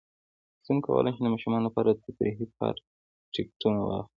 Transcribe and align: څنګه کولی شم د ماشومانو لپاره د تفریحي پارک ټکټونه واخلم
څنګه 0.65 0.83
کولی 0.85 1.11
شم 1.15 1.23
د 1.23 1.27
ماشومانو 1.33 1.67
لپاره 1.67 1.89
د 1.91 1.99
تفریحي 2.05 2.45
پارک 2.57 2.83
ټکټونه 3.33 3.79
واخلم 3.83 4.07